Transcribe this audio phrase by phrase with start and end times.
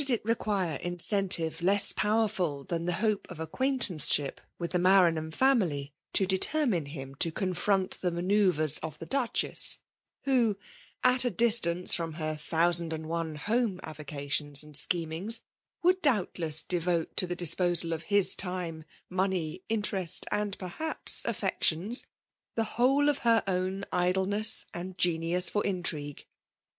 [0.09, 5.93] it require incentive less powerfiil than the hope of acquaintaneeship with the Maran ham family
[6.11, 9.77] to determine him to confinmt the manoBUvres of the Duchess,
[10.23, 10.57] who,
[11.03, 15.41] at a disfcuiee from her thousand and»one home avocatiaoa and schemings,
[15.83, 22.07] would doubtless devote to the disposal of his time, money, interest, and, per haps, aiFections,
[22.55, 26.25] the whole of her own idleness and genius for intrigue.